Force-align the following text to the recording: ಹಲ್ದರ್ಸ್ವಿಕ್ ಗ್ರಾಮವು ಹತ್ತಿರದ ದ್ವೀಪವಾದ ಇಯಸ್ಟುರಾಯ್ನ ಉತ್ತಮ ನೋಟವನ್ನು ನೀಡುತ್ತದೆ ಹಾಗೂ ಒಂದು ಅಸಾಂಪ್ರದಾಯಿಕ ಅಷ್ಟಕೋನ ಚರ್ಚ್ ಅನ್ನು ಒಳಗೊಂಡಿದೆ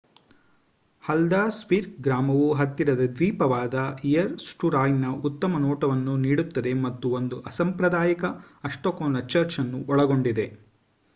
ಹಲ್ದರ್ಸ್ವಿಕ್ 1.03 1.99
ಗ್ರಾಮವು 1.99 2.47
ಹತ್ತಿರದ 2.53 3.03
ದ್ವೀಪವಾದ 3.11 3.75
ಇಯಸ್ಟುರಾಯ್ನ 4.03 5.09
ಉತ್ತಮ 5.23 5.59
ನೋಟವನ್ನು 5.59 6.15
ನೀಡುತ್ತದೆ 6.17 6.73
ಹಾಗೂ 6.79 7.11
ಒಂದು 7.19 7.39
ಅಸಾಂಪ್ರದಾಯಿಕ 7.47 8.23
ಅಷ್ಟಕೋನ 8.63 9.21
ಚರ್ಚ್ 9.27 9.59
ಅನ್ನು 9.59 9.81
ಒಳಗೊಂಡಿದೆ 9.87 10.47